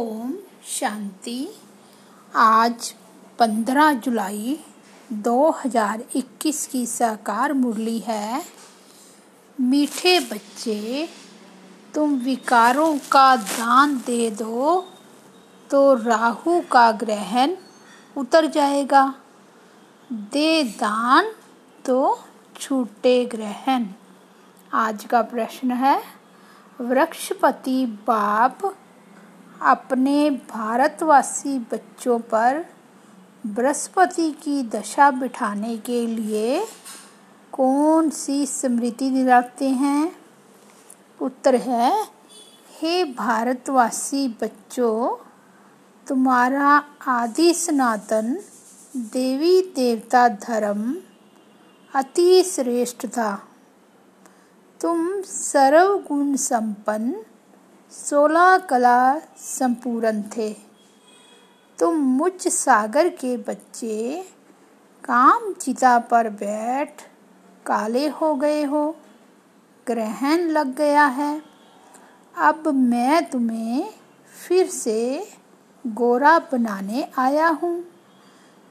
ओम 0.00 0.32
शांति। 0.66 1.48
आज 2.36 2.94
15 3.38 3.92
जुलाई 3.92 4.58
2021 5.12 6.66
की 6.66 6.86
साकार 6.86 7.52
मुरली 7.52 7.98
है। 7.98 8.42
मीठे 9.60 10.20
बच्चे, 10.20 11.08
तुम 11.94 12.14
विकारों 12.14 12.98
का 13.12 13.36
दान 13.36 13.96
दे 14.06 14.30
दो 14.30 14.86
तो 15.70 15.94
राहु 15.94 16.60
का 16.60 16.90
ग्रहण 16.92 17.56
उतर 18.16 18.46
जाएगा। 18.46 19.14
दे 20.12 20.62
दान 20.62 21.32
तो 21.84 22.18
छूटे 22.60 23.24
ग्रहण। 23.24 23.86
आज 24.72 25.04
का 25.04 25.22
प्रश्न 25.22 25.72
है, 25.72 26.02
वृक्षपति 26.80 27.86
बाप 27.86 28.76
अपने 29.62 30.30
भारतवासी 30.30 31.58
बच्चों 31.58 32.18
पर 32.18 32.66
बृहस्पति 33.46 34.30
की 34.30 34.62
दशा 34.62 35.10
बिठाने 35.10 35.76
के 35.76 36.06
लिए 36.06 36.66
कौन 37.52 38.10
सी 38.10 38.46
स्मृति 38.46 39.10
दिलाते 39.10 39.68
हैं? 39.68 40.16
उत्तर 41.22 41.54
है, 41.54 42.08
हे 42.80 43.04
भारतवासी 43.04 44.28
बच्चों, 44.28 45.24
तुम्हारा 46.06 46.84
आदि 47.06 47.54
सनातन 47.54 48.38
देवी 48.96 49.62
देवता 49.62 50.28
धर्म 50.28 50.96
अति 51.94 52.42
श्रेष्ठ 52.42 53.06
था। 53.06 53.42
तुम 54.80 55.22
सर्वगुण 55.22 56.36
संपन्न 56.36 57.14
सोलह 57.92 58.58
कला 58.58 59.18
संपूर्ण 59.36 60.22
थे। 60.22 60.56
तुम 61.78 61.94
मुझ 61.94 62.48
सागर 62.48 63.08
के 63.08 63.36
बच्चे 63.36 64.26
काम 65.04 65.52
चिता 65.52 65.98
पर 65.98 66.28
बैठ 66.28 67.02
काले 67.66 68.08
हो 68.08 68.34
गए 68.34 68.64
हो। 68.64 68.96
ग्रहण 69.86 70.40
लग 70.40 70.74
गया 70.74 71.06
है। 71.06 71.42
अब 72.38 72.68
मैं 72.68 73.30
तुम्हें 73.30 73.90
फिर 74.48 74.66
से 74.66 75.28
गोरा 75.86 76.38
बनाने 76.38 77.08
आया 77.18 77.48
हूँ। 77.48 77.84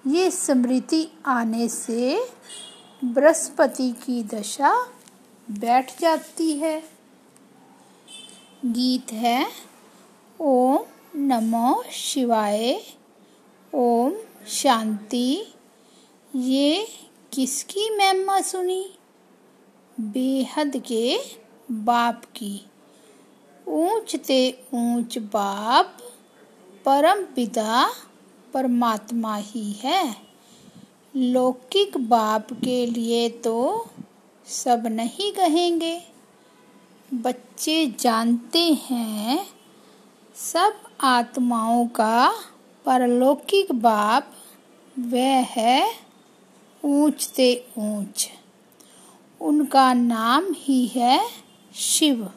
ये 0.08 0.32
स्मृति 0.32 1.12
आने 1.26 1.70
से 1.70 2.30
बृहस्पति 3.04 3.92
की 3.92 4.24
दशा 4.24 4.88
बैठ 5.52 6.00
जाती 6.02 6.58
है। 6.58 6.99
गीत 8.66 9.14
है। 9.14 9.48
ओम 10.42 10.80
नमो 11.16 11.84
शिवाय। 11.92 12.82
ओम 13.76 14.14
शांति। 14.48 15.54
ये 16.36 16.88
किसकी 17.34 17.98
महिमा 17.98 18.42
सुनी? 18.42 18.94
बेहद 20.00 20.78
के 20.78 21.20
बाप 21.72 22.26
की। 22.26 22.66
ऊंच 23.68 24.16
ते 24.16 24.64
ऊंच 24.74 25.18
बाप, 25.18 25.98
परम 26.86 27.24
पिता 27.24 27.94
परमात्मा 28.54 29.36
ही 29.36 29.72
है। 29.72 30.16
लौकिक 31.16 31.98
बाप 31.98 32.54
के 32.54 32.86
लिए 32.86 33.30
तो 33.30 33.88
सब 34.48 34.88
नहीं 34.88 35.32
कहेंगे। 35.32 36.09
बच्चे 37.14 37.94
जानते 38.00 38.60
हैं, 38.60 39.48
सब 40.36 40.74
आत्माओं 41.02 41.88
का 41.88 42.34
परलौकिक 42.86 43.72
बाप 43.72 44.32
वह 45.00 45.40
है 45.40 45.94
ऊंच 46.86 47.22
से 47.22 47.68
ऊंच। 47.78 48.30
उनका 49.42 49.94
नाम 49.94 50.46
ही 50.50 50.88
है 50.88 51.30
शिव। 51.76 52.30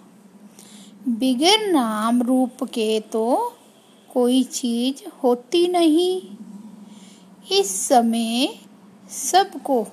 बिगर 1.09 1.73
नाम 1.73 2.23
रूप 2.23 2.65
के 2.65 3.01
तो 3.01 3.53
कोई 4.15 4.43
चीज़ 4.43 5.09
होती 5.23 5.69
नहीं। 5.69 6.23
इस 7.59 7.89
समय 7.89 8.59
सबको 9.11 9.87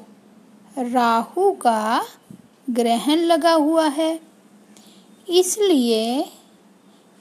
राहु 0.78 1.52
का 1.52 2.06
ग्रहण 2.70 3.20
लगा 3.20 3.54
हुआ 3.54 3.88
है। 3.88 4.29
इसलिए 5.30 6.32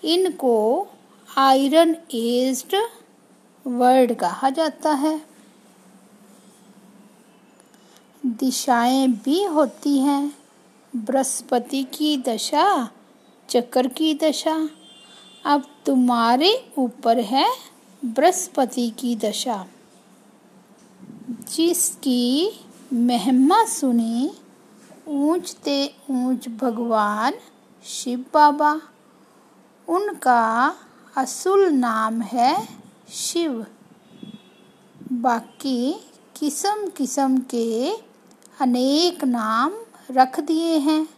इनको 0.04 0.86
आयरन 1.38 1.96
एज्ड 2.14 2.76
वर्ड 3.66 4.14
कहा 4.14 4.50
जाता 4.50 4.92
है। 4.92 5.26
दिशाएँ 8.26 9.08
भी 9.08 9.44
होती 9.44 9.98
हैं। 9.98 10.38
बृहस्पति 10.96 11.82
की 11.82 12.16
दशा, 12.16 12.91
चक्र 13.48 13.88
की 13.88 14.14
दशा। 14.14 14.70
अब 15.44 15.64
तुम्हारे 15.86 16.72
ऊपर 16.78 17.19
है 17.19 17.50
बृहस्पति 18.04 18.90
की 18.90 19.16
दशा। 19.16 19.66
जिसकी 21.30 22.60
महिमा 22.92 23.64
सुनी 23.64 24.30
ऊंच 25.08 25.56
ते 25.64 25.94
ऊंच 26.10 26.48
भगवान 26.48 27.34
शिव 27.84 28.24
बाबा, 28.34 28.80
उनका 29.88 30.74
असुल 31.16 31.68
नाम 31.68 32.20
है 32.22 32.68
शिव। 33.10 33.66
बाकी 35.12 35.92
किस्म 36.36 36.88
किस्म 36.88 37.38
के 37.38 37.92
अनेक 38.60 39.24
नाम 39.24 39.72
रख 40.10 40.40
दिए 40.40 40.78
हैं। 40.78 41.08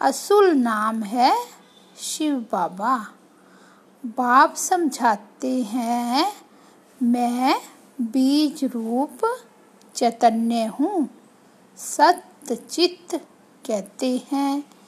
असुल 0.00 0.50
नाम 0.50 1.02
है 1.02 1.36
शिव 1.98 2.34
बाबा। 2.52 2.96
बाप 4.04 4.54
समझाते 4.54 5.62
हैं, 5.62 6.32
मैं 7.02 7.60
बीज 8.00 8.64
रूप 8.64 9.38
चैतन्य 9.94 10.64
हूँ। 10.64 11.08
सत्य 11.76 12.56
चित्त 12.56 13.14
कहते 13.66 14.22
हैं। 14.32 14.79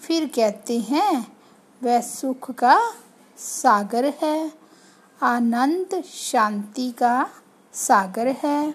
फिर 0.00 0.26
कहते 0.26 0.78
हैं, 0.78 1.36
वह 1.82 2.00
सुख 2.00 2.50
का 2.50 2.94
सागर 3.38 4.14
है, 4.22 4.52
आनंद 5.22 6.04
शांति 6.04 6.90
का 6.90 7.30
सागर 7.72 8.26
है। 8.28 8.74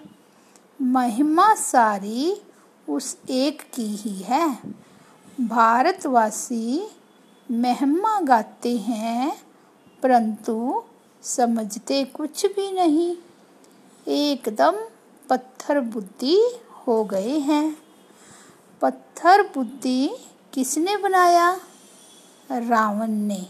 महिमा 0.82 1.54
सारी 1.54 2.42
उस 2.88 3.18
एक 3.30 3.62
की 3.74 3.86
ही 3.86 4.16
है। 4.16 4.58
भारतवासी 5.40 6.90
महिमा 7.50 8.20
गाते 8.20 8.76
हैं, 8.76 9.40
परंतु 10.02 10.82
समझते 11.22 12.04
कुछ 12.04 12.46
भी 12.46 12.72
नहीं। 12.72 13.16
एकदम 14.08 14.72
पत्थर 15.28 15.80
बुद्धि 15.80 16.60
हो 16.86 17.04
गए 17.04 17.38
हैं। 17.38 17.76
पत्थर 18.80 19.42
बुद्धि 19.42 20.10
किसने 20.54 20.96
बनाया 20.96 21.48
रावण 22.50 23.10
ने। 23.28 23.40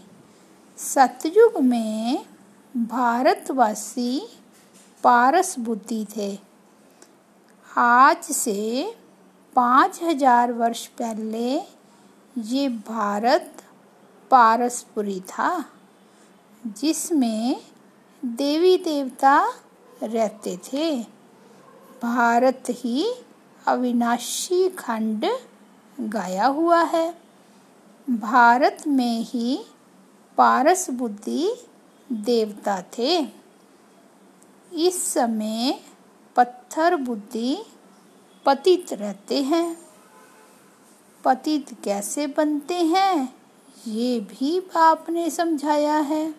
सतयुग 0.77 1.59
में 1.63 2.25
भारतवासी 2.75 4.21
पारस 5.03 5.53
बुद्धि 5.59 6.05
थे। 6.17 6.31
आज 7.67 8.23
से 8.31 8.95
पाँच 9.55 10.01
हज़ार 10.03 10.51
वर्ष 10.53 10.85
पहले 10.99 11.53
ये 12.35 12.67
भारत 12.89 13.63
पारसपुरी 14.31 15.19
था, 15.19 15.65
जिसमें 16.63 17.61
देवी 18.23 18.77
देवता 18.77 19.39
रहते 20.03 20.57
थे। 20.63 20.95
भारत 22.03 22.63
ही 22.69 23.11
अविनाशी 23.67 24.67
खंड 24.69 25.25
गाया 25.99 26.45
हुआ 26.45 26.81
है। 26.81 27.17
भारत 28.09 28.83
में 28.87 29.21
ही 29.21 29.65
पारस 30.37 30.89
बुद्धि 30.89 31.49
देवता 32.11 32.83
थे। 32.97 33.27
इस 34.73 35.03
समय 35.03 35.79
पत्थर 36.35 36.95
बुद्धि 36.95 37.57
पतित 38.45 38.93
रहते 38.93 39.41
हैं। 39.43 39.77
पतित 41.23 41.75
कैसे 41.83 42.27
बनते 42.27 42.75
हैं, 42.75 43.35
ये 43.87 44.19
भी 44.19 44.59
बाप 44.59 45.09
ने 45.09 45.29
समझाया 45.29 45.97
है। 45.97 46.35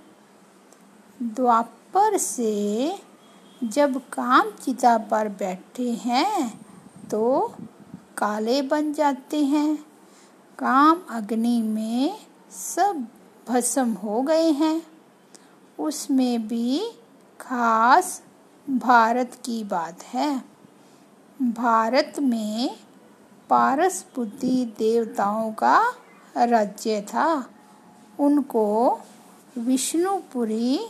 द्वापर 1.23 2.17
से 2.17 2.95
जब 3.65 3.99
काम 4.09 4.51
चिता 4.51 4.99
पर 4.99 5.29
बैठे 5.29 5.91
हैं 5.91 6.61
तो 7.09 7.55
काले 8.19 8.63
बन 8.63 8.93
जाते 8.93 9.45
हैं। 9.45 9.77
काम 10.59 11.03
अग्नि 11.11 11.63
में 11.63 12.19
सब 12.51 13.07
भस्म 13.49 13.93
हो 13.93 14.23
गए 14.23 14.51
हैं। 14.51 14.83
उसमें 15.79 16.49
भी 16.49 16.91
खास 17.41 18.23
भारत 18.71 19.39
की 19.45 19.65
बात 19.65 20.03
है। 20.03 20.45
भारत 21.43 22.15
में 22.19 22.77
पारस 23.51 24.07
बुद्धि 24.17 24.75
देवताओं 24.79 25.53
का 25.53 25.95
राज्य 26.37 27.01
था। 27.01 27.51
उनको 28.21 28.99
विष्णुपुरी 29.59 30.81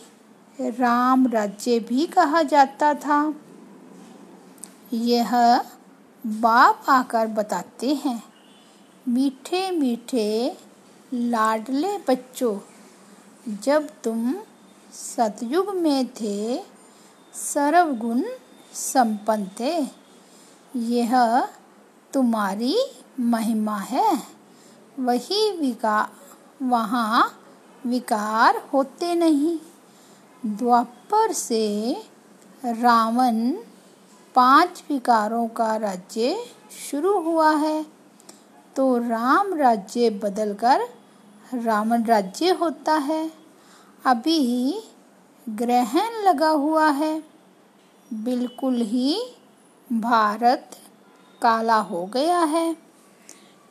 राम 0.61 1.27
राज्य 1.27 1.81
भी 1.81 2.07
कहा 2.07 2.43
जाता 2.43 2.95
था। 2.95 3.35
यह 4.93 5.61
बाप 6.27 6.85
आकर 6.89 7.27
बताते 7.27 7.95
हैं, 7.95 8.23
मीठे 9.09 9.71
मीठे, 9.71 10.59
लाडले 11.15 11.99
बच्चों, 11.99 12.59
जब 13.63 13.89
तुम 14.05 14.35
सतयुग 14.93 15.69
में 15.69 16.07
थे, 16.07 16.63
सर्वगुण 17.35 18.23
संपन्न 18.73 19.51
थे। 19.61 19.89
यह 20.77 21.41
तुम्हारी 22.13 22.79
महिमा 23.21 23.79
है। 23.79 24.23
वही 24.99 25.53
विका, 25.53 26.11
वहाँ 26.63 27.41
विकार 27.87 28.69
होते 28.73 29.15
नहीं। 29.15 29.59
द्वापर 30.47 31.33
से 31.33 31.97
रावण 32.65 33.53
पाँच 34.37 34.85
विकारों 34.91 35.49
का 35.49 35.77
राज्य 35.77 36.47
शुरू 36.91 37.21
हुआ 37.21 37.51
है। 37.51 37.87
तो 38.77 38.99
राम 38.99 39.55
राज्य 39.55 40.11
बदलकर 40.11 40.81
रावण 41.55 42.05
राज्य 42.05 42.51
होता 42.51 42.95
है। 42.95 43.33
अभी 44.05 44.39
ही 44.39 44.83
ग्रहण 45.49 46.23
लगा 46.23 46.49
हुआ 46.49 46.91
है। 46.91 47.23
बिल्कुल 48.13 48.75
ही 48.75 49.35
भारत 49.93 50.71
काला 51.43 51.77
हो 51.77 52.07
गया 52.07 52.39
है। 52.39 52.77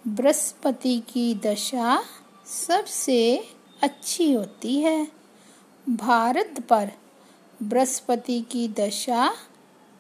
बृहस्पति 0.08 1.00
की 1.00 1.36
दशा 1.36 2.04
सबसे 2.46 3.48
अच्छी 3.84 4.34
होती 4.34 4.80
है। 4.82 5.08
भारत 5.90 6.64
पर 6.70 6.92
बृहस्पति 7.64 8.42
की 8.42 8.68
दशा 8.68 9.34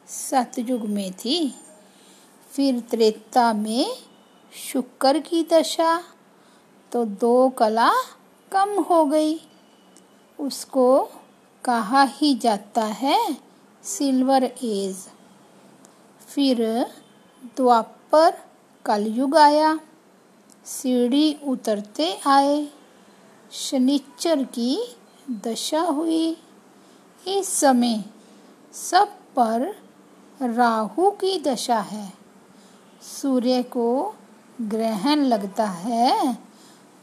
सतयुग 0.07 0.81
में 0.87 1.11
थी, 1.13 1.53
फिर 2.51 2.79
त्रेता 2.89 3.51
में 3.53 3.97
शुक्र 4.53 5.19
की 5.19 5.43
दशा 5.43 5.97
तो 6.91 7.03
दो 7.05 7.49
कला 7.49 7.91
कम 8.51 8.69
हो 8.81 9.03
गई। 9.05 9.39
उसको 10.39 10.87
कहा 11.63 12.03
ही 12.11 12.33
जाता 12.35 12.83
है 12.83 13.17
सिल्वर 13.83 14.43
एज। 14.43 14.95
फिर 16.27 16.61
द्वापर 17.57 18.37
कलयुग 18.85 19.37
आया, 19.37 19.79
सीढ़ी 20.65 21.33
उतरते 21.43 22.11
आए 22.27 22.67
शनिचर 23.51 24.43
की 24.43 24.77
दशा 25.43 25.81
हुई। 25.81 26.37
इस 27.25 27.47
समय 27.49 28.03
सब 28.73 29.17
पर 29.35 29.73
राहु 30.41 31.11
की 31.11 31.39
दशा 31.39 31.79
है। 31.79 32.13
सूर्य 33.01 33.63
को 33.63 34.15
ग्रहण 34.61 35.19
लगता 35.19 35.65
है 35.65 36.37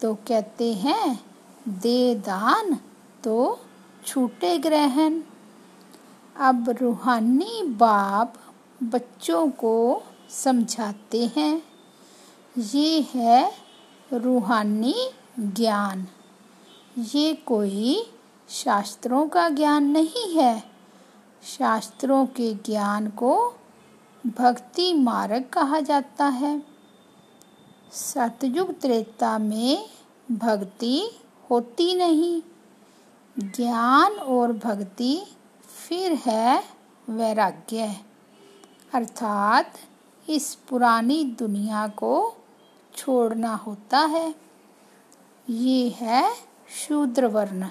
तो 0.01 0.15
कहते 0.15 0.73
हैं, 0.73 1.25
दे 1.69 2.15
दान 2.15 2.79
तो 3.25 3.61
छूटे 4.07 4.59
ग्रहण। 4.59 5.21
अब 6.37 6.71
रूहानी 6.71 7.63
बाप 7.63 8.35
बच्चों 8.83 9.49
को 9.51 10.03
समझाते 10.31 11.27
हैं। 11.37 11.63
ये 12.59 13.07
है 13.15 13.53
रूहानी 14.13 14.95
ज्ञान। 15.39 16.07
ये 16.99 17.35
कोई 17.35 18.13
शास्त्रों 18.49 19.29
का 19.29 19.49
ज्ञान 19.49 19.85
नहीं 19.85 20.35
है। 20.35 20.72
शास्त्रों 21.43 22.27
के 22.27 22.55
ज्ञान 22.55 23.09
को 23.09 23.55
भक्ति 24.27 24.95
मार्ग 24.95 25.45
कहा 25.53 25.81
जाता 25.81 26.25
है। 26.25 26.63
सतयुग 27.93 28.81
त्रेता 28.81 29.39
में 29.39 29.91
भक्ति 30.33 31.21
होती 31.51 31.95
नहीं। 31.95 32.43
ज्ञान 33.39 34.13
और 34.13 34.53
भक्ति 34.53 35.23
फिर 35.89 36.13
है 36.13 36.65
वैराग्य। 37.09 37.97
अर्थात 38.95 39.73
इस 40.31 40.55
पुरानी 40.55 41.25
दुनिया 41.25 41.89
को 41.89 42.35
छोड़ना 42.97 43.55
होता 43.55 43.99
है। 43.99 44.35
ये 45.49 45.89
है 45.89 46.35
शूद्र 46.89 47.27
वर्ण। 47.27 47.67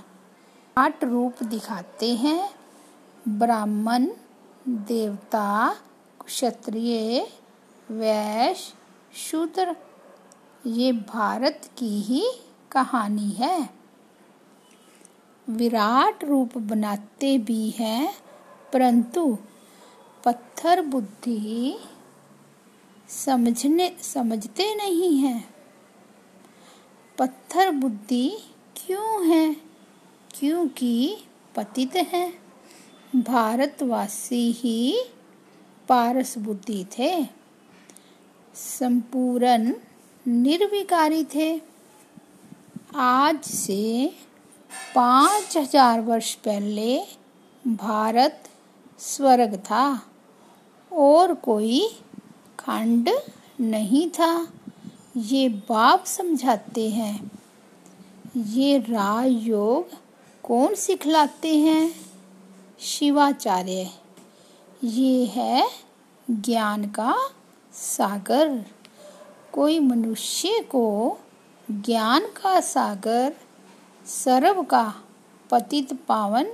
आठ 0.77 1.03
रूप 1.03 1.43
दिखाते 1.43 2.15
हैं। 2.15 2.60
ब्राह्मण, 3.29 4.07
देवता, 4.67 5.75
क्षत्रिय, 6.25 7.27
वैश्य, 7.91 8.73
शूद्र। 9.17 9.75
ये 10.65 10.91
भारत 10.91 11.69
की 11.77 12.01
ही 12.01 12.31
कहानी 12.71 13.29
है। 13.29 13.69
विराट 15.49 16.23
रूप 16.23 16.57
बनाते 16.57 17.37
भी 17.37 17.69
हैं, 17.69 18.13
परंतु 18.73 19.37
पत्थर 20.25 20.81
बुद्धि 20.81 21.79
समझने, 23.09 23.97
समझते 24.01 24.75
नहीं 24.75 25.17
हैं। 25.17 25.55
पत्थर 27.17 27.71
बुद्धि 27.71 28.37
क्यों 28.75 29.27
है? 29.27 29.53
क्योंकि 30.39 31.17
पतित 31.55 31.95
है। 31.95 32.40
भारतवासी 33.15 34.51
ही 34.51 35.03
पारस 35.89 36.37
बुद्धि 36.37 36.85
थे। 36.97 37.11
संपूर्ण 38.55 39.73
निर्विकारी 40.25 41.23
थे। 41.25 41.49
आज 42.95 43.41
से 43.43 44.11
पाँच 44.95 45.57
हज़ार 45.57 46.01
वर्ष 46.01 46.33
पहले 46.35 46.97
भारत 47.65 48.43
स्वर्ग 48.99 49.55
था 49.57 49.85
और 50.91 51.33
कोई 51.33 51.81
खंड 52.59 53.09
नहीं 53.61 54.09
था। 54.09 54.47
ये 55.17 55.49
बाप 55.69 56.05
समझाते 56.05 56.89
हैं। 56.89 57.31
ये 58.37 58.77
राजयोग 58.79 59.89
कौन 60.43 60.75
सिखलाते 60.75 61.55
हैं? 61.57 62.10
शिवाचार्य। 62.81 63.91
ये 64.83 65.25
है 65.25 65.69
ज्ञान 66.31 66.89
का 66.89 67.29
सागर। 67.73 68.65
कोई 69.53 69.79
मनुष्य 69.79 70.59
को 70.61 71.17
ज्ञान 71.71 72.21
का 72.21 72.59
सागर, 72.59 73.33
सर्व 74.05 74.63
का 74.63 74.93
पतित 75.51 75.93
पावन 76.07 76.47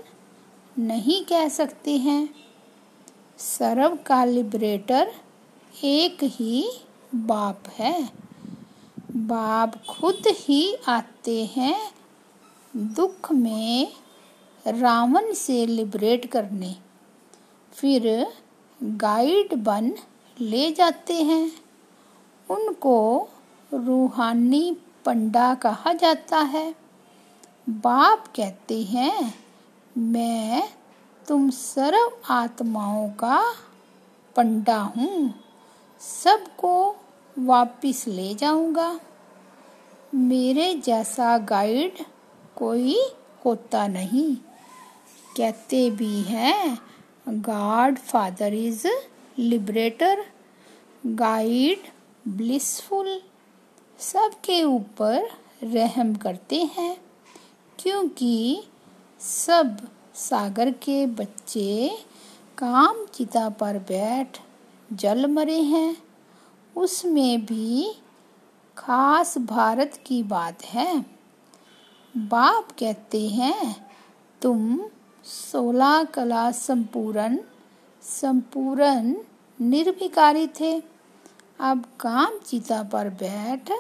नहीं 0.80 1.26
कह 1.26 1.50
सकते 1.50 1.98
हैं। 1.98 2.30
सर्व 3.38 3.96
का 4.06 4.26
लिबरेटर 4.26 5.12
एक 5.84 6.18
ही 6.24 6.82
बाप 7.16 7.64
है। 7.74 8.10
बाप 9.16 9.86
खुद 9.86 10.24
ही 10.28 10.76
आते 10.88 11.46
हैं 11.46 11.92
दुख 12.76 13.32
में 13.32 13.94
रावण 14.68 15.34
से 15.34 15.66
लिबरेट 15.66 16.32
करने। 16.32 16.76
फिर 17.72 18.28
गाइड 18.84 19.54
बन 19.54 19.94
ले 20.40 20.72
जाते 20.72 21.14
हैं। 21.14 21.52
उनको 22.50 23.30
रूहानी 23.74 24.78
पंडा 25.06 25.56
कहा 25.56 25.94
जाता 25.94 26.38
है। 26.38 26.76
बाप 27.70 28.28
कहते 28.36 28.84
हैं, 28.84 29.34
मैं 29.98 30.70
तुम 31.28 31.50
सर्व 31.50 32.12
आत्माओं 32.30 33.10
का 33.10 33.56
पंडा 34.36 34.78
हूँ। 34.78 35.34
सबको 36.00 36.96
वापिस 37.40 38.08
ले 38.08 38.36
जाऊँगा। 38.36 39.00
मेरे 40.16 40.74
जैसा 40.74 41.38
गाइड 41.38 42.06
कोई 42.56 43.00
होता 43.46 43.88
नहीं। 43.88 44.38
कहते 45.38 45.90
भी 45.92 46.22
हैं 46.22 46.78
God 47.42 47.98
father 48.00 48.54
is 48.54 48.88
liberator 49.40 50.24
guide 51.06 51.88
blissful 52.28 53.20
सबके 54.00 54.62
ऊपर 54.64 55.28
रहम 55.64 56.14
करते 56.16 56.62
हैं, 56.74 56.98
क्योंकि 57.80 58.64
सब 59.20 59.78
सागर 60.16 60.72
के 60.84 61.06
बच्चे 61.06 61.90
काम 62.58 63.06
चिता 63.06 63.48
पर 63.50 63.78
बैठ 63.80 64.40
जल 64.94 65.26
मरे 65.28 65.60
हैं। 65.62 65.98
उसमें 66.76 67.46
भी 67.46 67.94
खास 68.78 69.38
भारत 69.38 70.00
की 70.06 70.22
बात 70.26 70.64
है। 70.66 71.00
बाप 72.16 72.72
कहते 72.72 73.28
हैं, 73.30 73.76
तुम 74.42 74.80
सोलह 75.28 76.04
कला 76.04 76.52
संपूर्ण 76.52 77.38
संपूर्ण 78.02 79.16
निर्विकारी 79.62 80.48
थे। 80.48 80.84
अब 81.60 81.86
काम 82.00 82.38
चिता 82.46 82.84
पर 82.84 83.10
बैठ, 83.10 83.72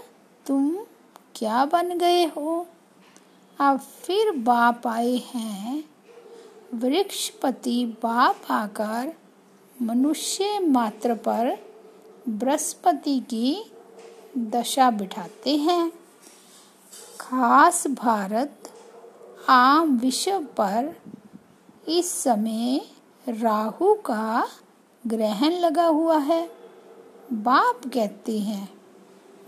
तुम 0.48 0.77
क्या 1.36 1.66
बन 1.66 1.98
गए 1.98 2.25
हो? 2.25 2.68
अब 3.60 3.80
फिर 3.80 4.32
बाप 4.32 4.88
आए 4.88 5.16
हैं। 5.16 5.84
वृक्षपति 6.74 7.86
बाप 7.86 8.36
आकर 8.50 9.13
मनुष्य 9.82 10.60
मात्र 10.60 11.13
पर 11.13 11.58
बृहस्पति 12.30 13.20
की 13.20 13.72
दशा 14.38 14.92
बिठाते 14.92 15.58
हैं। 15.58 15.92
खास 17.20 17.88
भारत 17.88 18.74
आम 19.50 19.98
विश्व 19.98 20.39
पर 20.39 20.96
इस 21.88 22.12
समय 22.13 22.82
राहु 23.27 23.94
का 23.96 24.48
ग्रहण 25.08 25.53
लगा 25.53 25.86
हुआ 25.86 26.17
है। 26.17 26.50
बाप 27.34 27.82
कहते 27.94 28.38
हैं, 28.39 28.70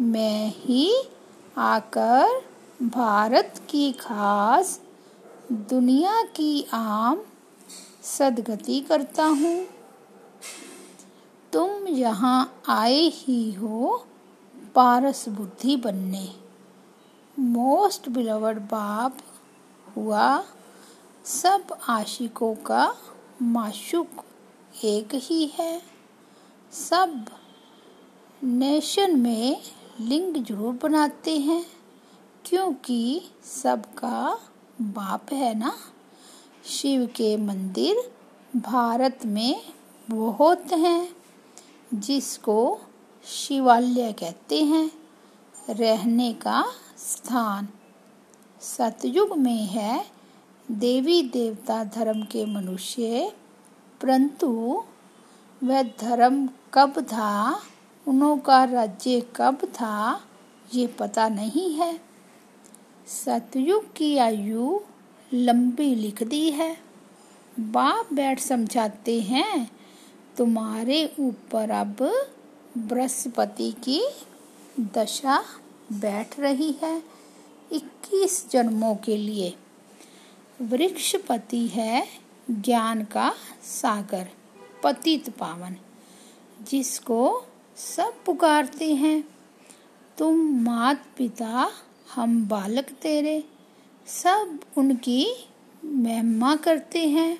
मैं 0.01 0.53
ही 0.55 1.03
आकर 1.57 2.41
भारत 2.81 3.61
की 3.69 3.91
खास 3.91 4.79
दुनिया 5.51 6.21
की 6.35 6.67
आम 6.73 7.23
सदगति 8.03 8.79
करता 8.79 9.25
हूँ। 9.25 9.65
तुम 11.53 11.87
यहाँ 11.87 12.61
आए 12.69 13.01
ही 13.13 13.51
हो, 13.51 14.05
पारस 14.75 15.27
बुद्धि 15.29 15.75
बनने। 15.75 16.27
मोस्ट 17.37 18.09
बिलवड 18.09 18.59
बाप 18.59 19.17
हुआ 19.95 20.43
सब 21.29 21.77
आशिकों 21.89 22.55
का 22.55 22.95
माशुक 23.41 24.23
एक 24.85 25.09
ही 25.13 25.45
है। 25.59 25.81
सब 26.73 27.25
नेशन 28.43 29.19
में 29.19 29.61
लिंग 29.99 30.43
ज़रूर 30.45 30.79
बनाते 30.83 31.37
हैं, 31.37 31.65
क्योंकि 32.45 33.21
सबका 33.45 34.39
बाप 34.81 35.33
है 35.33 35.53
ना। 35.59 35.75
शिव 36.65 37.05
के 37.05 37.37
मंदिर 37.37 38.11
भारत 38.55 39.25
में 39.25 39.61
बहुत 40.09 40.71
हैं, 40.73 41.09
जिसको 41.93 42.79
शिवालय 43.25 44.13
कहते 44.13 44.63
हैं, 44.63 44.91
रहने 45.69 46.33
का 46.33 46.63
स्थान। 46.97 47.67
सतयुग 48.61 49.37
में 49.37 49.65
है 49.67 50.18
देवी 50.71 51.21
देवता 51.23 51.83
धर्म 51.83 52.23
के 52.23 52.45
मनुष्य 52.45 53.31
परंतु 54.01 54.83
वह 55.63 55.83
धर्म 55.83 56.49
कब 56.73 57.01
था 57.01 57.61
उनका 58.07 58.63
राज्य 58.63 59.21
कब 59.35 59.57
था, 59.65 60.21
ये 60.75 60.87
पता 60.87 61.29
नहीं 61.29 61.73
है। 61.73 61.99
सतयुग 63.07 63.93
की 63.93 64.17
आयु 64.17 64.79
लंबी 65.33 65.95
लिख 65.95 66.23
दी 66.23 66.51
है। 66.51 66.77
बाप 67.59 68.13
बैठ 68.13 68.39
समझाते 68.39 69.21
हैं, 69.21 69.71
तुम्हारे 70.37 71.13
ऊपर 71.19 71.69
अब 71.69 71.95
बृहस्पति 72.77 73.71
की 73.71 74.01
दशा 74.79 75.43
बैठ 75.91 76.39
रही 76.39 76.71
है, 76.83 77.03
इक्कीस 77.71 78.51
जन्मों 78.51 78.95
के 78.95 79.17
लिए। 79.17 79.55
वृक्षपति 80.61 81.67
है 81.67 82.07
ज्ञान 82.51 83.03
का 83.03 83.33
सागर, 83.63 84.27
पतित 84.83 85.29
पावन, 85.29 85.75
जिसको 86.61 87.45
सब 87.77 88.23
पुकारते 88.25 88.93
हैं। 88.93 89.23
तुम 90.17 90.63
मात 90.63 91.05
पिता 91.17 91.71
हम 92.15 92.47
बालक 92.47 92.83
तेरे, 92.83 93.43
सब 94.07 94.59
उनकी 94.77 95.47
महिमा 95.85 96.55
करते 96.55 97.07
हैं। 97.07 97.39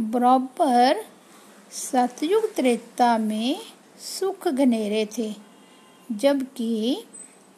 बराबर 0.00 1.04
सतयुग 1.72 2.54
त्रेता 2.54 3.18
में 3.18 3.60
सुख 4.00 4.48
घनेरे 4.48 5.08
थे, 5.18 5.34
जबकि 6.12 7.04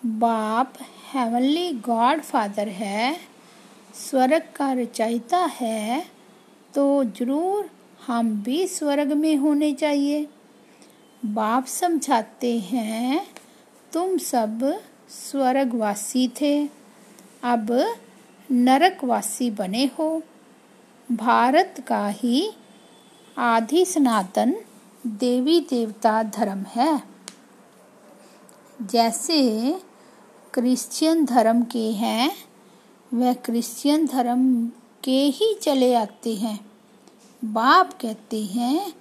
बाप 0.07 0.75
हेवनली 1.13 1.73
गॉड 1.73 2.21
फादर 2.21 2.69
है 2.69 3.38
स्वर्ग 3.99 4.43
का 4.57 4.73
रचयिता 4.73 5.39
है 5.53 6.05
तो 6.75 7.05
ज़रूर 7.05 7.71
हम 8.07 8.31
भी 8.43 8.67
स्वर्ग 8.69 9.13
में 9.13 9.37
होने 9.37 9.73
चाहिए। 9.73 10.27
बाप 11.23 11.67
समझाते 11.67 12.59
हैं, 12.61 13.27
तुम 13.93 14.17
सब 14.19 14.63
स्वर्गवासी 15.11 16.27
थे। 16.41 16.55
अब 17.45 17.71
नरकवासी 18.49 19.51
बने 19.51 19.85
हो। 19.99 20.11
भारत 21.09 21.85
का 21.89 22.07
ही 22.09 22.51
आधि 23.37 23.85
सनातन 23.85 24.55
देवी 25.07 25.61
देवता 25.61 26.23
धर्म 26.23 26.65
है। 26.71 27.03
जैसे 28.83 29.41
क्रिश्चियन 30.55 31.25
धर्म 31.25 31.63
के 31.65 31.91
हैं 31.95 32.31
वह 33.15 33.33
क्रिश्चियन 33.33 34.07
धर्म 34.07 34.73
के 35.05 35.25
ही 35.25 35.55
चले 35.63 35.95
आते 35.95 36.35
हैं। 36.35 36.71
बाप 37.45 37.93
कहते 37.93 38.45
हैं, 38.45 38.93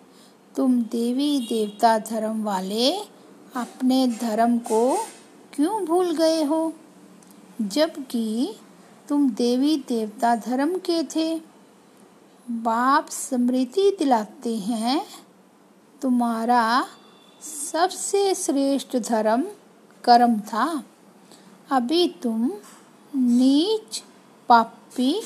तुम 0.56 0.82
देवी 0.82 1.40
देवता 1.40 2.00
धर्म 2.00 2.44
वाले 2.44 2.98
अपने 3.56 4.08
धर्म 4.08 4.58
को 4.58 4.98
क्यों 5.54 5.86
भूल 5.86 6.12
गए 6.12 6.44
हो? 6.44 6.74
जबकि 7.62 8.56
तुम 9.10 9.30
देवी 9.30 9.78
देवता 9.78 10.36
धर्म 10.36 10.78
के 10.78 11.04
थे। 11.04 11.42
बाप 12.52 13.10
स्मृति 13.10 13.96
दिलाते 14.00 14.58
हैं। 14.58 15.06
तुम्हारा 16.02 16.86
सबसे 17.72 18.36
श्रेष्ठ 18.36 18.98
धर्म 18.98 19.44
कर्म 20.04 20.40
था। 20.40 20.84
अभी 21.72 22.08
तुम 22.08 22.52
नीच 23.16 24.04
पापी 24.50 25.22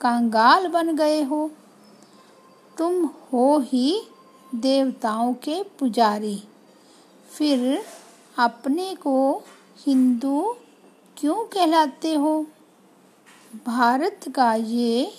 कंगाल 0.00 0.68
बन 0.68 0.96
गए 0.96 1.22
हो। 1.22 1.50
तुम 2.78 3.04
हो 3.04 3.58
ही 3.58 4.02
देवताओं 4.54 5.34
के 5.34 5.62
पुजारी। 5.62 6.42
फिर 7.30 7.84
अपने 8.38 8.94
को 8.94 9.42
हिंदू 9.86 10.56
क्यों 11.16 11.34
कहलाते 11.34 12.14
हो? 12.14 12.46
भारत 13.66 14.20
का 14.34 14.54
ये 14.54 15.14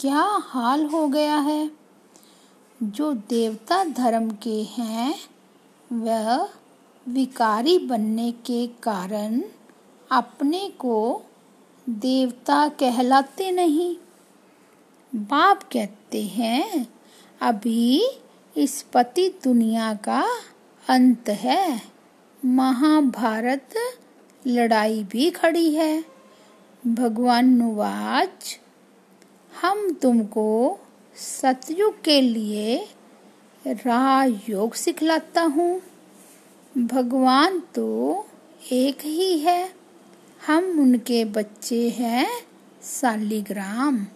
क्या 0.00 0.38
हाल 0.40 0.86
हो 0.86 1.08
गया 1.08 1.38
है? 1.38 1.70
जो 2.82 3.12
देवता 3.12 3.84
धर्म 3.84 4.30
के 4.30 4.62
हैं, 4.62 5.14
वह 5.92 6.48
विकारी 7.08 7.78
बनने 7.78 8.32
के 8.32 8.66
कारण 8.66 9.42
अपने 10.10 10.68
को 10.68 11.22
देवता 11.88 12.68
कहलाते 12.68 13.50
नहीं। 13.50 13.96
बाप 15.14 15.62
कहते 15.62 16.22
हैं, 16.22 16.86
अभी 17.40 18.08
इस 18.56 18.82
पति 18.82 19.28
दुनिया 19.44 19.94
का 19.94 20.26
अंत 20.88 21.28
है। 21.28 21.82
महाभारत 22.44 23.68
लड़ाई 24.46 25.04
भी 25.04 25.30
खड़ी 25.30 25.74
है। 25.74 26.04
भगवान 26.86 27.48
नुवाज 27.48 28.58
हम 29.60 29.92
तुमको 29.92 30.78
सतयुग 31.16 32.02
के 32.02 32.20
लिए 32.20 32.88
राह 33.66 34.24
योग 34.24 34.74
सिखलाता 34.74 35.42
हूँ। 35.42 35.82
भगवान 36.78 37.60
तो 37.60 38.26
एक 38.72 38.98
ही 39.00 39.38
है। 39.38 39.81
हम 40.46 40.64
उनके 40.64 41.24
बच्चे 41.24 41.88
हैं 41.88 42.28
सालीग्राम 42.82 44.06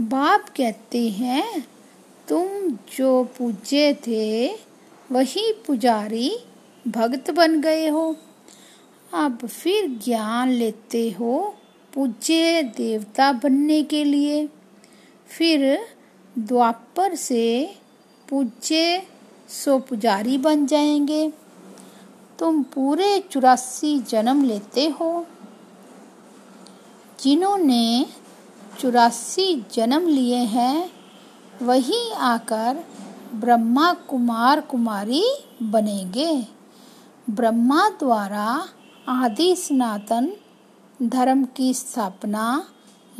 बाप 0.00 0.48
कहते 0.56 1.08
हैं, 1.08 1.68
तुम 2.28 2.70
जो 2.96 3.24
पूज्य 3.24 3.94
थे, 3.94 4.48
वही 5.12 5.52
पुजारी 5.66 6.38
भक्त 6.88 7.30
बन 7.30 7.60
गए 7.60 7.88
हो। 7.88 8.16
अब 9.14 9.46
फिर 9.46 9.88
ज्ञान 9.88 10.48
लेते 10.48 11.10
हो 11.10 11.56
पूज्य 11.94 12.62
देवता 12.62 13.32
बनने 13.32 13.82
के 13.82 14.04
लिए। 14.04 14.48
फिर 15.28 15.86
द्वापर 16.38 17.14
से 17.14 17.74
पूज्य 18.28 19.02
सो 19.48 19.78
पुजारी 19.78 20.38
बन 20.38 20.66
जाएँगे। 20.66 21.32
तुम 22.38 22.62
पूरे 22.62 23.24
चौरासी 23.30 23.98
जन्म 23.98 24.44
लेते 24.44 24.88
हो। 24.88 25.26
जिन्होंने 27.22 28.06
चौरासी 28.80 29.66
जन्म 29.74 30.06
लिए 30.06 30.36
हैं, 30.36 30.90
वही 31.62 32.10
आकर 32.10 32.84
ब्रह्मा 33.34 33.92
कुमार 33.92 34.60
कुमारी 34.60 35.24
बनेंगे। 35.62 36.46
ब्रह्मा 37.30 37.88
द्वारा 37.88 38.68
आदि 39.08 39.56
सनातन 39.56 40.32
धर्म 41.02 41.44
की 41.44 41.74
स्थापना 41.74 42.64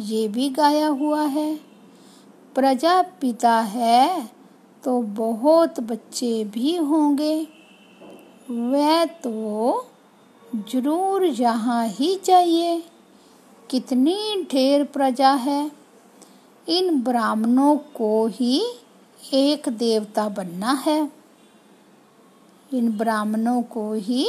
ये 0.00 0.28
भी 0.28 0.50
गाया 0.50 0.88
हुआ 0.88 1.22
है। 1.22 1.60
प्रजापिता 2.54 3.60
है 3.60 4.30
तो 4.84 5.02
बहुत 5.02 5.80
बच्चे 5.80 6.44
भी 6.44 6.76
होंगे। 6.76 7.57
वह 8.50 9.04
तो 9.04 9.86
ज़रूर 10.72 11.24
यहाँ 11.24 11.86
ही 11.86 12.14
चाहिए। 12.16 12.82
कितनी 13.70 14.46
ढेर 14.52 14.84
प्रजा 14.84 15.30
है। 15.30 15.70
इन 16.68 17.02
ब्राह्मणों 17.02 17.76
को 17.76 18.26
ही 18.26 18.62
एक 19.34 19.68
देवता 19.68 20.28
बनना 20.28 20.72
है। 20.86 21.12
इन 22.74 22.90
ब्राह्मणों 22.98 23.62
को 23.62 23.92
ही 23.92 24.26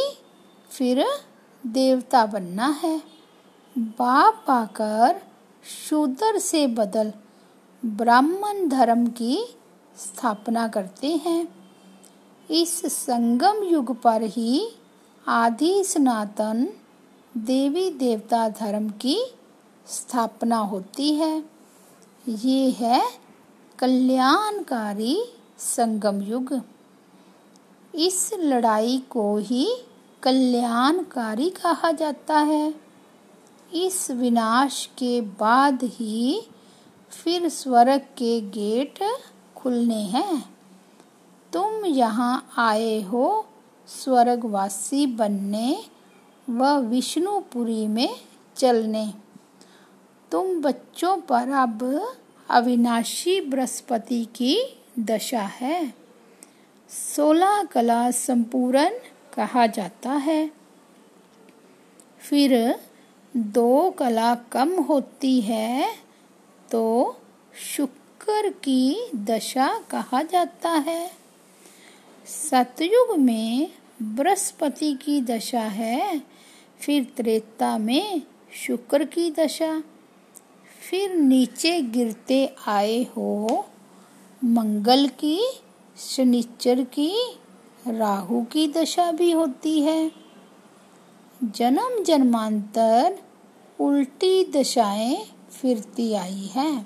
फिर 0.69 1.05
देवता 1.65 2.25
बनना 2.25 2.67
है। 2.83 3.01
बाप 3.77 4.45
आकर 4.49 5.21
शूद्र 5.89 6.39
से 6.39 6.67
बदल 6.67 7.13
ब्राह्मण 7.85 8.67
धर्म 8.69 9.07
की 9.07 9.37
स्थापना 9.97 10.67
करते 10.67 11.07
हैं। 11.07 11.58
इस 12.51 12.85
संगम 12.85 13.63
युग 13.63 14.01
पर 14.01 14.21
ही 14.21 14.71
आदि 15.27 15.83
सनातन 15.83 16.67
देवी 17.37 17.89
देवता 17.89 18.49
धर्म 18.49 18.89
की 18.89 19.25
स्थापना 19.87 20.57
होती 20.57 21.13
है। 21.13 21.43
ये 22.29 22.69
है 22.69 23.01
कल्याणकारी 23.79 25.25
संगम 25.57 26.21
युग। 26.21 26.61
इस 27.95 28.33
लड़ाई 28.33 29.03
को 29.09 29.37
ही 29.37 29.77
कल्याणकारी 30.23 31.49
कहा 31.49 31.91
जाता 31.91 32.39
है। 32.39 32.75
इस 33.73 34.11
विनाश 34.11 34.85
के 34.85 35.21
बाद 35.21 35.79
ही 35.83 36.41
फिर 37.09 37.49
स्वर्ग 37.49 38.01
के 38.01 38.41
गेट 38.41 38.99
खुलने 39.55 40.01
हैं। 40.01 40.58
तुम 41.53 41.85
यहाँ 41.85 42.53
आए 42.57 43.01
हो 43.01 43.45
स्वर्गवासी 43.87 45.05
बनने 45.05 45.77
व 46.49 46.65
विष्णुपुरी 46.79 47.87
में 47.87 48.15
चलने। 48.57 49.05
तुम 50.31 50.61
बच्चों 50.61 51.15
पर 51.21 51.51
अब 51.51 51.83
अविनाशी 52.49 53.39
बृहस्पति 53.41 54.23
की 54.35 54.57
दशा 54.99 55.41
है। 55.41 55.93
सोलह 56.89 57.63
कला 57.63 58.09
संपूर्ण 58.11 58.89
कहा 59.33 59.65
जाता 59.67 60.11
है। 60.11 60.51
फिर 62.19 62.79
दो 63.33 63.89
कला 63.91 64.33
कम 64.51 64.69
होती 64.81 65.39
है 65.41 65.93
तो 66.71 67.15
शुक्र 67.75 68.49
की 68.63 69.11
दशा 69.15 69.67
कहा 69.91 70.21
जाता 70.23 70.69
है। 70.69 71.18
सतयुग 72.29 73.17
में 73.17 73.71
बृहस्पति 74.01 74.93
की 74.93 75.21
दशा 75.21 75.61
है, 75.61 76.21
फिर 76.79 77.13
त्रेता 77.17 77.77
में 77.77 78.21
शुक्र 78.67 79.05
की 79.05 79.31
दशा, 79.31 79.83
फिर 80.89 81.15
नीचे 81.15 81.81
गिरते 81.81 82.55
आए 82.67 83.03
हो 83.03 83.65
मंगल 84.43 85.07
की, 85.07 85.41
शनिचर 85.97 86.83
की, 86.83 87.35
राहु 87.87 88.41
की 88.41 88.67
दशा 88.67 89.11
भी 89.11 89.31
होती 89.31 89.81
है। 89.81 90.11
जन्म 91.43 92.03
जन्मांतर 92.03 93.19
उल्टी 93.79 94.45
दशाएँ 94.45 95.25
फिरती 95.61 96.13
आई 96.13 96.49
है। 96.55 96.85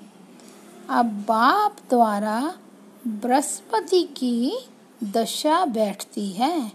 अब 0.88 1.06
बाप 1.06 1.76
द्वारा 1.90 2.58
बृहस्पति 3.06 4.02
की 4.02 4.58
दशा 5.04 5.64
बैठती 5.64 6.28
है। 6.28 6.72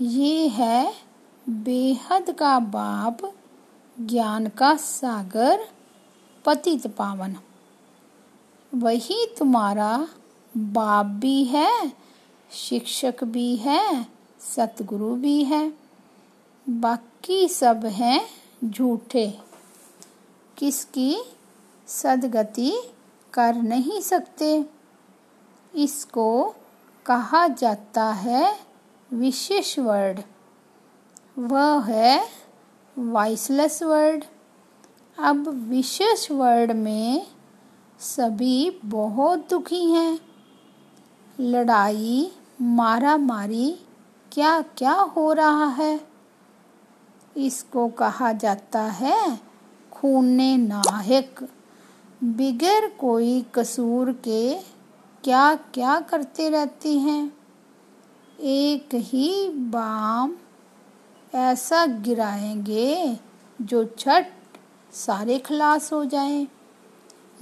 ये 0.00 0.48
है, 0.48 0.94
बेहद 1.48 2.30
का 2.30 2.58
बाप, 2.58 3.34
ज्ञान 4.00 4.48
का 4.48 4.76
सागर, 4.76 5.68
पतित 6.44 6.86
पावन। 6.86 7.36
वही 8.74 9.26
तुम्हारा 9.38 10.08
बाप 10.56 11.06
भी 11.06 11.44
है, 11.44 11.92
शिक्षक 12.52 13.24
भी 13.24 13.56
है, 13.56 14.06
सतगुरु 14.40 15.14
भी 15.14 15.44
है। 15.44 15.72
बाकी 16.68 17.48
सब 17.48 17.84
हैं 17.84 18.28
झूठे। 18.64 19.38
किसकी 20.58 21.16
सदगति 21.86 22.72
कर 23.32 23.54
नहीं 23.54 24.00
सकते? 24.00 24.64
इसको 25.74 26.54
कहा 27.06 27.48
जाता 27.48 28.04
है, 28.04 28.58
विशेष 29.12 29.78
वर्ड 29.78 30.20
वह 31.38 31.84
है 31.84 32.28
वाइसलेस 32.98 33.82
वर्ड 33.82 34.24
अब 35.18 35.48
विशेष 35.48 36.30
वर्ड 36.30 36.72
में 36.72 37.26
सभी 37.98 38.80
बहुत 38.84 39.46
दुखी 39.50 39.84
हैं। 39.90 40.18
लड़ाई 41.40 42.32
मारा 42.60 43.16
मारी 43.16 43.78
क्या 44.32 44.60
क्या 44.60 44.92
हो 44.92 45.32
रहा 45.32 45.66
है? 45.66 46.00
इसको 47.36 47.88
कहा 47.88 48.32
जाता 48.32 48.82
है 48.82 49.40
खूने 49.92 50.56
नाहक। 50.56 51.48
बिगैर 52.24 52.88
कोई 53.00 53.46
कसूर 53.54 54.12
के 54.12 54.75
क्या 55.26 55.54
क्या 55.54 56.00
करते 56.00 56.48
रहते 56.48 56.98
हैं? 56.98 57.32
एक 58.40 58.88
ही 58.94 59.48
बाम 59.48 60.36
ऐसा 61.34 61.86
गिराएँगे 61.86 63.18
जो 63.62 63.84
छठ 63.84 64.26
सारे 64.92 65.38
खलास 65.38 65.92
हो 65.92 66.04
जाएँ। 66.04 66.48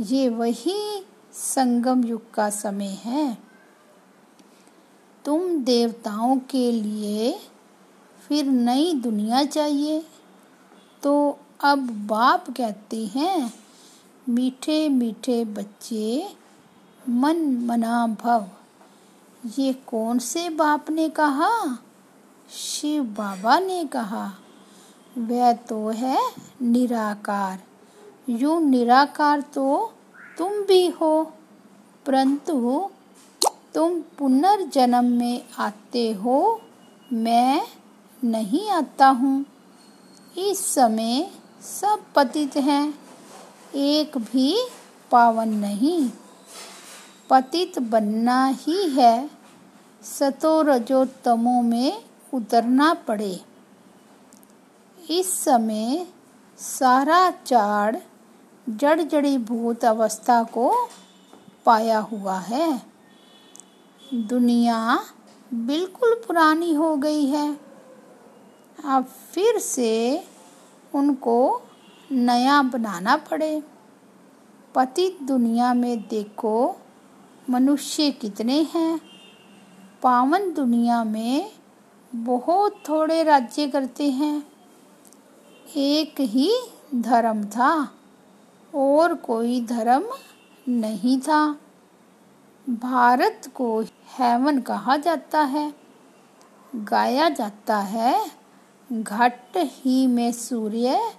ये 0.01 0.29
वही 0.29 1.07
संगम 1.33 2.05
युग 2.05 2.35
का 2.35 2.51
समय 2.51 2.99
है। 3.05 3.39
तुम 5.25 5.65
देवताओं 5.65 6.37
के 6.37 6.73
लिए 6.73 7.41
फिर 8.29 8.45
नई 8.45 8.95
दुनिया 8.95 9.45
चाहिए। 9.45 10.07
तो 11.03 11.39
अब 11.61 12.07
बाप 12.07 12.51
कहते 12.51 13.07
हैं, 13.07 13.55
मीठे 14.29 14.89
मीठे 14.89 15.45
बच्चे 15.45 16.37
मन 17.09 17.65
मना 17.67 18.07
भव। 18.07 18.47
ये 19.59 19.73
कौन 19.73 20.19
से 20.19 20.51
बाप 20.51 20.91
ने 20.91 21.09
कहा? 21.09 21.79
शिव 22.51 23.05
बाबा 23.05 23.59
ने 23.59 23.85
कहा। 23.85 24.33
वह 25.19 25.53
तो 25.53 25.89
है 25.89 26.33
निराकार। 26.63 27.63
यू 28.29 28.59
निराकार 28.59 29.41
तो 29.41 29.93
तुम 30.39 30.53
भी 30.53 30.89
हो। 30.89 31.33
परंतु 32.07 32.89
तुम 33.75 34.01
पुनर्जन्म 34.01 35.05
में 35.05 35.45
आते 35.59 36.13
हो। 36.13 36.61
मैं 37.13 37.67
नहीं 38.25 38.71
आता 38.71 39.07
हूँ। 39.07 39.45
इस 40.39 40.67
समय 40.67 41.31
सब 41.63 42.03
पतित 42.17 42.57
हैं। 42.57 42.99
एक 43.75 44.19
भी 44.19 44.69
पावन 45.11 45.49
नहीं। 45.49 46.11
पतित 47.35 47.79
बनना 47.79 48.47
ही 48.47 48.89
है 48.89 49.31
सतो 50.03 50.63
रजो 50.63 51.05
तमो 51.05 51.63
में 51.63 52.03
उतरना 52.35 52.95
पड़े। 52.95 53.41
इस 55.11 55.45
समय 55.45 56.07
सारा 56.59 57.31
चाड़ 57.31 57.97
जड़ 58.69 59.01
जड़ी 59.01 59.39
भूत 59.39 59.85
अवस्था 59.85 60.43
को 60.43 60.89
पाया 61.67 61.99
हुआ 61.99 62.39
है। 62.39 62.83
दुनिया 64.15 65.05
बिल्कुल 65.55 66.15
पुरानी 66.27 66.75
हो 66.75 66.97
गई 66.97 67.27
है। 67.27 67.59
अब 68.85 69.05
फिर 69.05 69.59
से 69.59 70.25
उनको 70.95 71.63
नया 72.13 72.63
बनाना 72.63 73.17
पड़े। 73.17 73.63
पतित 74.75 75.23
दुनिया 75.23 75.75
में 75.75 76.01
देखो 76.01 76.81
मनुष्य 77.51 78.11
कितने 78.11 78.63
हैं? 78.63 79.01
पावन 80.03 80.53
दुनिया 80.53 81.05
में 81.05 81.53
बहुत 82.15 82.83
थोड़े 82.89 83.23
राज्य 83.23 83.69
करते 83.69 84.11
हैं। 84.11 84.47
एक 85.77 86.21
ही 86.21 86.53
धर्म 86.95 87.45
था, 87.45 87.95
और 88.75 89.15
कोई 89.15 89.61
धर्म 89.61 90.05
नहीं 90.69 91.21
था। 91.21 91.61
भारत 92.71 93.53
को 93.55 93.83
हेवन 93.83 94.61
कहा 94.61 94.97
जाता 94.97 95.41
है, 95.41 95.75
गाया 96.75 97.29
जाता 97.29 97.79
है, 97.79 98.31
घट 98.93 99.57
ही 99.57 100.07
में 100.07 100.33
सूर्य, 100.33 101.13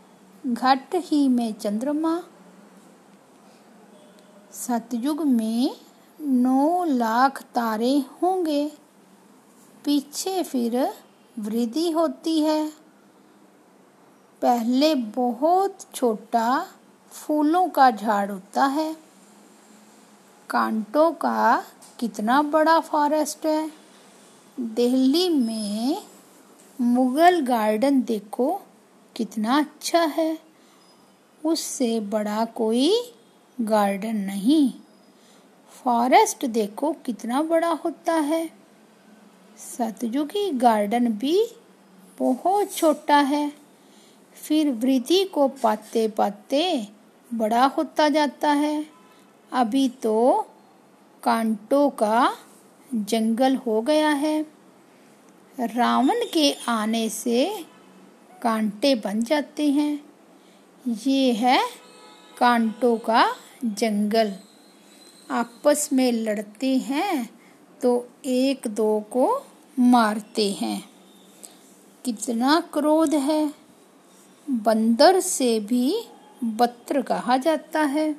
घट 0.47 0.95
ही 0.95 1.27
में 1.27 1.53
चंद्रमा। 1.53 2.23
सतयुग 4.51 5.21
में 5.21 5.84
नौ 6.25 6.83
लाख 6.83 7.41
तारे 7.41 8.03
होंगे। 8.21 8.71
पीछे 9.85 10.43
फिर 10.43 10.93
वृद्धि 11.39 11.91
होती 11.91 12.39
है। 12.39 12.69
पहले 14.41 14.95
बहुत 14.95 15.77
छोटा 15.95 16.67
फूलों 17.11 17.69
का 17.69 17.91
झाड़ 17.91 18.31
होता 18.31 18.65
है। 18.65 18.97
कांटों 20.49 21.11
का 21.11 21.63
कितना 21.99 22.41
बड़ा 22.41 22.79
फॉरेस्ट 22.79 23.45
है। 23.45 23.71
दिल्ली 24.59 25.29
में 25.29 26.03
मुगल 26.81 27.41
गार्डन 27.41 28.01
देखो, 28.01 28.61
कितना 29.15 29.57
अच्छा 29.57 30.01
है। 30.01 30.39
उससे 31.45 31.99
बड़ा 31.99 32.45
कोई 32.45 33.13
गार्डन 33.61 34.15
नहीं। 34.15 34.73
फॉरेस्ट 35.83 36.45
देखो 36.45 36.93
कितना 36.93 37.41
बड़ा 37.41 37.69
होता 37.69 38.13
है। 38.13 38.49
सतयुगी 39.57 40.51
गार्डन 40.51 41.07
भी 41.07 41.47
बहुत 42.19 42.75
छोटा 42.75 43.17
है। 43.17 43.51
फिर 44.33 44.71
वृद्धि 44.71 45.25
को 45.25 45.47
पाते 45.47 46.07
पाते 46.07 46.87
बड़ा 47.33 47.65
होता 47.65 48.09
जाता 48.09 48.51
है। 48.51 48.85
अभी 49.51 49.89
तो 49.89 50.47
कांटों 51.23 51.89
का 51.89 52.37
जंगल 52.93 53.55
हो 53.55 53.81
गया 53.81 54.09
है। 54.09 54.45
रावण 55.59 56.19
के 56.33 56.55
आने 56.67 57.09
से 57.09 57.65
कांटे 58.41 58.95
बन 58.95 59.21
जाते 59.21 59.69
हैं। 59.69 60.05
ये 60.87 61.31
है 61.31 61.61
कांटों 62.37 62.97
का 62.97 63.35
जंगल। 63.65 64.33
आपस 65.31 65.89
में 65.93 66.11
लड़ते 66.11 66.77
हैं 66.77 67.29
तो 67.81 68.09
एक 68.25 68.67
दो 68.67 68.99
को 68.99 69.43
मारते 69.79 70.51
हैं। 70.51 70.89
कितना 72.05 72.59
क्रोध 72.73 73.13
है। 73.13 73.53
बंदर 74.49 75.19
से 75.19 75.59
भी 75.59 76.03
बत्र 76.43 77.01
कहा 77.01 77.37
जाता 77.37 77.81
है। 77.81 78.15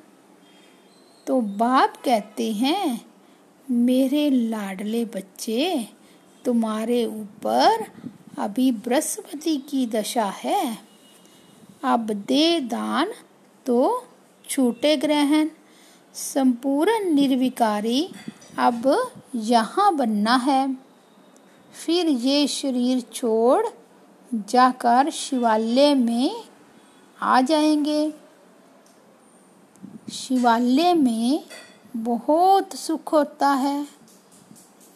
तो 1.27 1.41
बाप 1.41 1.97
कहते 1.97 2.53
हैं, 2.53 3.07
मेरे 3.71 4.31
लाडले 4.31 5.05
बच्चे, 5.05 5.89
तुम्हारे 6.45 7.07
ऊपर 7.07 7.87
अभी 8.39 8.73
बृहस्पति 8.73 9.57
की 9.57 9.87
दशा 9.87 10.25
है। 10.25 10.79
अब 11.85 12.11
दे 12.11 12.61
दान 12.61 13.13
तो 13.67 14.05
छूटे 14.49 14.97
ग्रहण। 14.97 15.49
संपूर्ण 16.17 17.15
निर्विकारी 17.15 18.11
अब 18.59 19.11
यहाँ 19.35 19.97
बनना 19.97 20.37
है। 20.37 20.75
फिर 21.87 22.07
ये 22.07 22.47
शरीर 22.47 23.01
छोड़ 23.01 23.67
जाकर 24.35 25.11
शिवालय 25.11 25.95
में 25.95 26.45
आ 27.23 27.41
जाएँगे। 27.41 28.15
शिवालय 30.13 30.95
में 30.95 31.45
बहुत 31.97 32.77
सुख 32.77 33.13
होता 33.13 33.49
है। 33.49 33.89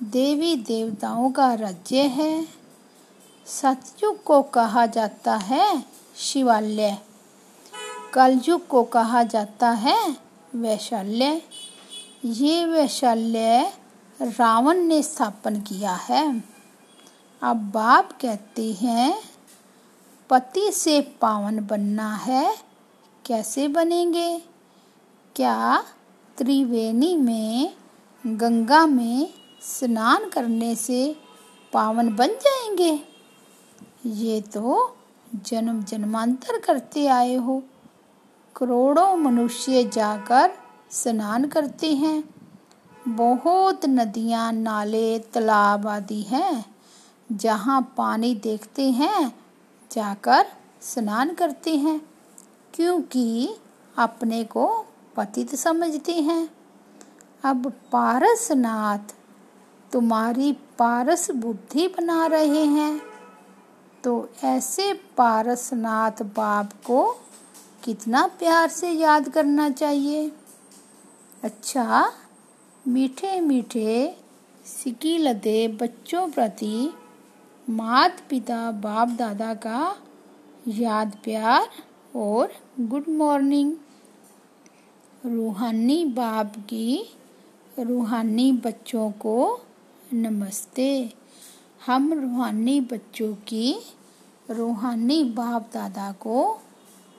देवी 0.03 0.57
देवताओं 0.57 1.31
का 1.31 1.55
राज्य 1.55 2.03
है। 2.03 2.49
सतयुग 3.47 4.23
को 4.23 4.43
कहा 4.43 4.87
जाता 4.87 5.37
है 5.37 5.85
शिवालय। 6.17 6.99
कलयुग 8.15 8.67
को 8.67 8.83
कहा 8.83 9.23
जाता 9.23 9.71
है 9.71 10.30
वैशाल्य 10.55 11.43
ये 12.25 12.65
वैशाल्य 12.65 13.73
रावण 14.23 14.79
ने 14.79 15.03
स्थापन 15.03 15.61
किया 15.61 15.95
है। 15.95 16.45
अब 17.43 17.57
बाप 17.57 18.13
कहते 18.13 18.73
हैं, 18.73 19.23
पति 20.31 20.71
से 20.73 21.01
पावन 21.01 21.67
बनना 21.67 22.15
है, 22.15 22.57
कैसे 23.27 23.69
बनेंगे? 23.69 24.43
क्या 25.37 25.85
त्रिवेणी 26.37 27.17
में, 27.17 27.77
गंगा 28.27 28.87
में 28.87 29.35
स्नान 29.63 30.29
करने 30.29 30.75
से 30.77 31.17
पावन 31.73 32.17
बन 32.17 32.29
जाएँगे? 32.29 33.01
ये 34.07 34.41
तो 34.41 34.97
जन्म 35.35 35.83
जन्मांतर 35.83 36.61
करते 36.61 37.07
आए 37.07 37.35
हो। 37.35 37.63
करोड़ों 38.61 39.17
मनुष्य 39.17 39.83
जाकर 39.85 40.51
स्नान 40.91 41.45
करते 41.45 41.93
हैं। 41.95 42.23
बहुत 43.09 43.87
नदियाँ, 43.87 44.53
नाले, 44.53 45.19
तालाब 45.19 45.87
आदि 45.89 46.21
हैं, 46.23 46.65
जहाँ 47.33 47.81
पानी 47.97 48.35
देखते 48.35 48.91
हैं, 48.91 49.33
जाकर 49.91 50.47
स्नान 50.83 51.35
करते 51.35 51.77
हैं, 51.77 52.01
क्योंकि 52.75 53.55
अपने 53.97 54.43
को 54.45 54.67
पतित 55.17 55.55
समझते 55.55 56.13
हैं। 56.13 56.49
अब 57.45 57.73
पारसनाथ 57.93 59.15
तुम्हारी 59.93 60.53
पारस 60.79 61.31
बुद्धि 61.31 61.89
बना 61.89 62.27
रहे 62.27 62.65
हैं 62.67 63.01
तो 64.05 64.29
ऐसे 64.45 64.93
पारसनाथ 65.17 66.23
बाप 66.23 66.73
को 66.73 67.01
कितना 67.85 68.27
प्यार 68.27 68.69
से 68.69 68.91
याद 68.91 69.29
करना 69.29 69.71
चाहिए? 69.71 70.33
अच्छा 71.45 72.13
मीठे 72.89 73.41
मीठे 73.41 74.17
सिकी 74.65 75.19
लदे 75.19 75.69
बच्चों 75.69 76.31
प्रति 76.31 76.93
मात 77.71 78.23
पिता 78.31 78.71
बाप 78.71 79.09
दादा 79.09 79.55
का 79.55 79.97
याद 80.69 81.17
प्यार 81.25 81.69
और 82.17 82.53
गुड 82.81 83.09
मॉर्निंग। 83.09 83.73
रूहानी 85.27 86.05
बाप 86.05 86.53
की 86.57 87.17
रूहानी 87.79 88.53
बच्चों 88.53 89.11
को 89.11 89.61
नमस्ते। 90.13 91.15
हम 91.87 92.13
रूहानी 92.13 92.81
बच्चों 92.81 93.35
की 93.35 93.79
रूहानी 94.51 95.25
बाप 95.25 95.71
दादा 95.75 96.13
को 96.13 96.61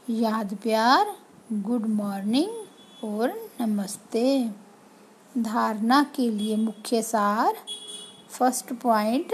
याद 0.09 0.57
प्यार, 0.63 1.15
गुड 1.53 1.85
मॉर्निंग 1.85 2.49
और 3.03 3.49
नमस्ते। 3.61 4.49
धारणा 5.37 6.03
के 6.15 6.29
लिए 6.29 6.55
मुख्य 6.55 7.01
सार, 7.01 7.55
फ़र्स्ट 8.29 8.73
पॉइंट, 8.73 9.31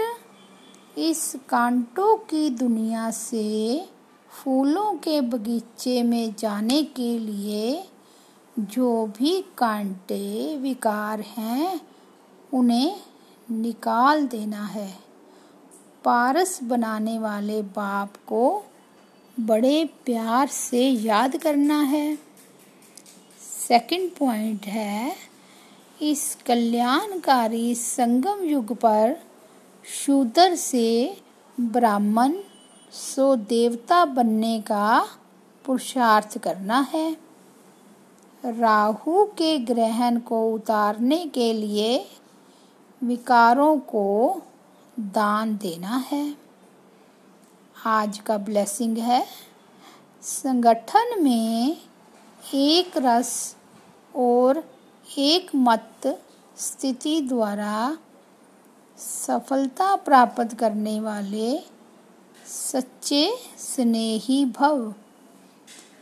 इस 0.98 1.36
कांटों 1.48 2.16
की 2.16 2.50
दुनिया 2.50 3.10
से 3.10 3.88
फूलों 4.30 4.94
के 4.94 5.20
बगीचे 5.20 6.02
में 6.02 6.34
जाने 6.38 6.82
के 6.82 7.18
लिए 7.18 7.88
जो 8.58 9.06
भी 9.06 9.44
कांटे 9.58 10.56
विकार 10.56 11.20
हैं, 11.20 11.80
उन्हें 12.54 13.00
निकाल 13.50 14.26
देना 14.26 14.64
है। 14.64 14.98
पारस 16.04 16.62
बनाने 16.62 17.18
वाले 17.18 17.62
बाप 17.62 18.16
को 18.16 18.64
बड़े 19.40 19.84
प्यार 19.84 20.48
से 20.48 20.88
याद 20.88 21.36
करना 21.36 21.80
है। 21.80 22.18
सेकंड 23.68 24.10
पॉइंट 24.10 24.66
है, 24.66 25.16
इस 26.02 26.38
कल्याणकारी 26.46 27.74
संगम 27.74 28.44
युग 28.44 28.74
पर 28.74 29.16
शूद्र 30.04 30.54
से 30.54 31.16
ब्राह्मण, 31.60 32.34
सो 32.92 33.36
देवता 33.36 34.04
बनने 34.04 34.60
का 34.60 35.08
पुरुषार्थ 35.64 36.38
करना 36.38 36.80
है। 36.80 37.16
राहु 38.44 39.24
के 39.24 39.58
ग्रहण 39.58 40.18
को 40.18 40.54
उतारने 40.54 41.26
के 41.26 41.52
लिए 41.52 42.06
विकारों 43.04 43.78
को 43.78 44.36
दान 45.00 45.56
देना 45.56 46.04
है। 46.06 46.37
आज 47.86 48.18
का 48.18 48.38
ब्लेसिंग 48.38 48.96
है। 48.98 49.26
संगठन 50.22 51.22
में 51.22 51.76
एक 52.54 52.96
रस 52.96 53.56
और 54.16 54.62
एक 55.18 55.50
मत 55.54 56.18
स्थिति 56.58 57.20
द्वारा 57.20 57.98
सफलता 58.98 59.96
प्राप्त 59.96 60.54
करने 60.54 61.00
वाले 61.00 61.60
सच्चे 62.46 63.30
स्नेही 63.58 64.44
भव। 64.44 64.94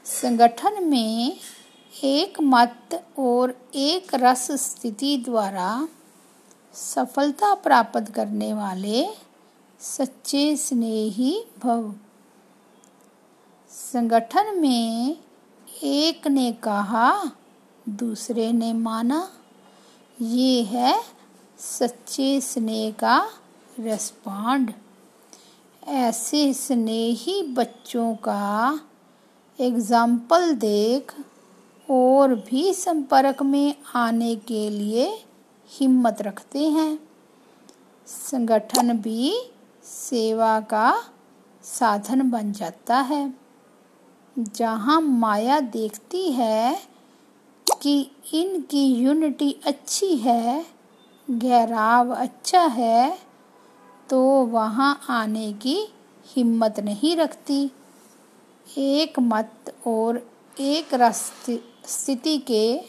संगठन 0.04 0.84
में 0.84 1.38
एक 2.04 2.40
मत 2.40 3.04
और 3.18 3.56
एक 3.74 4.14
रस 4.14 4.50
स्थिति 4.52 5.16
द्वारा 5.16 5.88
सफलता 6.74 7.54
प्राप्त 7.54 8.12
करने 8.14 8.52
वाले 8.54 9.25
सच्चे 9.86 10.56
स्नेही 10.56 11.32
भव। 11.58 11.92
संगठन 13.70 14.58
में 14.58 15.16
एक 15.84 16.26
ने 16.26 16.50
कहा, 16.52 17.32
दूसरे 17.88 18.50
ने 18.52 18.72
माना, 18.72 19.28
ये 20.18 20.62
है 20.62 20.94
सच्चे 21.58 22.40
स्नेह 22.40 22.90
का 22.90 23.18
रेस्पॉन्ड। 23.80 24.72
ऐसे 25.82 26.52
स्नेही 26.54 27.42
बच्चों 27.42 28.14
का 28.14 28.80
एग्ज़ाम्पल 29.58 30.52
देख 30.54 31.14
और 31.88 32.34
भी 32.34 32.72
संपर्क 32.74 33.42
में 33.42 33.74
आने 33.94 34.36
के 34.36 34.68
लिए 34.70 35.08
हिम्मत 35.70 36.22
रखते 36.22 36.68
हैं। 36.68 36.98
संगठन 38.08 38.96
भी 38.98 39.34
सेवा 39.86 40.58
का 40.60 40.92
साधन 41.64 42.30
बन 42.30 42.52
जाता 42.52 42.96
है। 43.00 43.34
जहाँ 44.36 45.00
माया 45.00 45.58
देखती 45.60 46.30
है 46.32 46.76
कि 47.82 48.00
इनकी 48.34 48.84
यूनिटी 48.94 49.50
अच्छी 49.66 50.16
है, 50.16 50.64
गहराव 51.28 52.14
अच्छा 52.14 52.62
है 52.62 53.18
तो 54.08 54.20
वहाँ 54.46 54.98
आने 55.10 55.52
की 55.52 55.78
हिम्मत 56.26 56.80
नहीं 56.80 57.16
रखती। 57.16 57.70
एक 58.78 59.18
मत 59.20 59.74
और 59.86 60.18
एक 60.56 60.94
स्थिति 61.86 62.36
के 62.38 62.80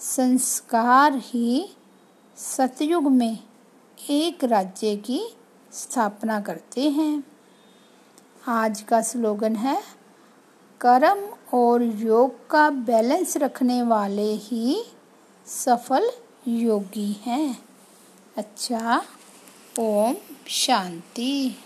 संस्कार 0.00 1.16
ही 1.16 1.68
सतयुग 2.38 3.10
में 3.12 3.38
एक 3.98 4.44
राज्य 4.44 4.96
की 4.96 5.20
स्थापना 5.72 6.40
करते 6.40 6.88
हैं। 6.90 7.22
आज 8.48 8.80
का 8.80 9.00
स्लोगन 9.02 9.56
है, 9.56 9.82
कर्म 10.80 11.20
और 11.58 11.82
योग 11.82 12.48
का 12.50 12.70
बैलेंस 12.70 13.36
रखने 13.36 13.82
वाले 13.82 14.32
ही 14.34 14.84
सफल 15.46 16.10
योगी 16.48 17.12
हैं। 17.22 17.64
अच्छा 18.36 19.02
ओम 19.80 20.16
शांति। 20.48 21.56